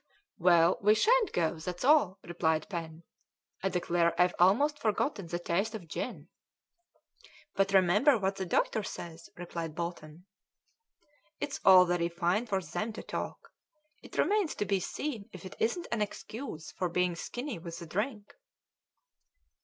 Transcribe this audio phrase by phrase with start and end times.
[0.39, 3.03] "Well, we shan't go, that's all," replied Pen.
[3.61, 6.27] "I declare I've almost forgotten the taste of gin."
[7.53, 10.25] "But remember what the doctor says," replied Bolton.
[11.39, 13.51] "It's all very fine for them to talk.
[14.01, 17.85] It remains to be seen if it isn't an excuse for being skinny with the
[17.85, 18.33] drink."